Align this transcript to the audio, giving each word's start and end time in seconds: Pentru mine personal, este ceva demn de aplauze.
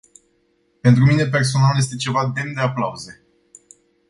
Pentru 0.81 1.03
mine 1.05 1.25
personal, 1.25 1.77
este 1.77 1.95
ceva 1.95 2.31
demn 2.35 2.53
de 2.53 2.61
aplauze. 2.61 3.21